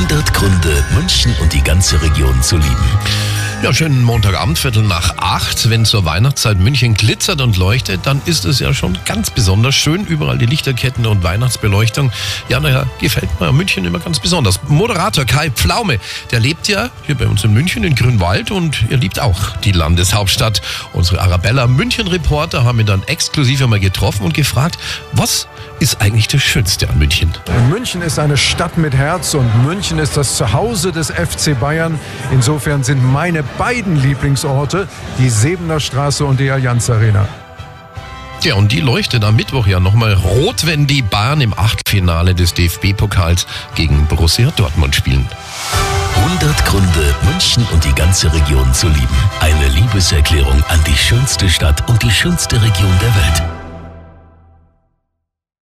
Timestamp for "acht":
5.18-5.68